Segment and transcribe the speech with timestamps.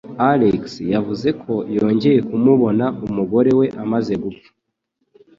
[0.31, 0.63] Alex
[0.93, 4.49] yavuze ko yongeye kumubona umugore we amaze gupfa.